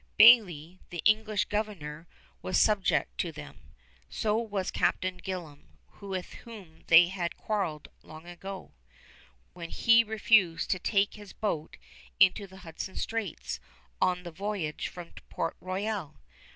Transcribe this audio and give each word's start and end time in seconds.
Bayly, 0.17 0.79
the 0.89 1.03
English 1.05 1.45
governor, 1.45 2.07
was 2.41 2.59
subject 2.59 3.19
to 3.19 3.31
them. 3.31 3.59
So 4.09 4.35
was 4.35 4.71
Captain 4.71 5.19
Gillam, 5.19 5.77
with 5.99 6.33
whom 6.43 6.81
they 6.87 7.09
had 7.09 7.37
quarreled 7.37 7.87
long 8.01 8.25
ago, 8.25 8.71
when 9.53 9.69
he 9.69 10.03
refused 10.03 10.71
to 10.71 10.79
take 10.79 11.13
his 11.13 11.33
boat 11.33 11.77
into 12.19 12.47
Hudson 12.47 12.95
Straits 12.95 13.59
on 14.01 14.23
the 14.23 14.31
voyage 14.31 14.87
from 14.87 15.11
Port 15.29 15.55
Royal. 15.61 16.15